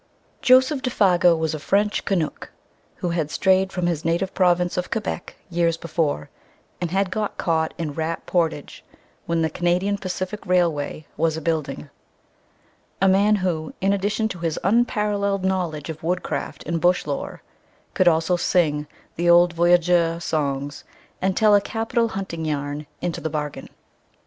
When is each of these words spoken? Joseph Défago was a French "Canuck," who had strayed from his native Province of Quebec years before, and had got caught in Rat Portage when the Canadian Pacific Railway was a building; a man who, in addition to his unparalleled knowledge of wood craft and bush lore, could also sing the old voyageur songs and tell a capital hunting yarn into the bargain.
Joseph 0.41 0.81
Défago 0.81 1.37
was 1.37 1.53
a 1.53 1.59
French 1.59 2.05
"Canuck," 2.05 2.49
who 2.95 3.09
had 3.11 3.29
strayed 3.29 3.71
from 3.71 3.85
his 3.85 4.03
native 4.03 4.33
Province 4.33 4.75
of 4.75 4.89
Quebec 4.89 5.35
years 5.47 5.77
before, 5.77 6.31
and 6.81 6.89
had 6.89 7.11
got 7.11 7.37
caught 7.37 7.75
in 7.77 7.93
Rat 7.93 8.25
Portage 8.25 8.83
when 9.27 9.43
the 9.43 9.49
Canadian 9.51 9.99
Pacific 9.99 10.43
Railway 10.43 11.05
was 11.17 11.37
a 11.37 11.39
building; 11.41 11.91
a 12.99 13.07
man 13.07 13.35
who, 13.45 13.75
in 13.79 13.93
addition 13.93 14.27
to 14.29 14.39
his 14.39 14.57
unparalleled 14.63 15.43
knowledge 15.45 15.91
of 15.91 16.01
wood 16.01 16.23
craft 16.23 16.63
and 16.65 16.81
bush 16.81 17.05
lore, 17.05 17.43
could 17.93 18.07
also 18.07 18.35
sing 18.35 18.87
the 19.17 19.29
old 19.29 19.53
voyageur 19.53 20.19
songs 20.19 20.83
and 21.21 21.37
tell 21.37 21.53
a 21.53 21.61
capital 21.61 22.07
hunting 22.07 22.43
yarn 22.43 22.87
into 23.03 23.21
the 23.21 23.29
bargain. 23.29 23.69